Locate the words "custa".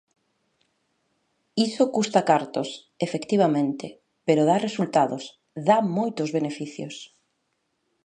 1.95-2.21